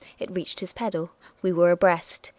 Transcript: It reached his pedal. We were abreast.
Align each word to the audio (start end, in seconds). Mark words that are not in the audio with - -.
It 0.17 0.31
reached 0.31 0.61
his 0.61 0.73
pedal. 0.73 1.11
We 1.43 1.51
were 1.51 1.69
abreast. 1.69 2.29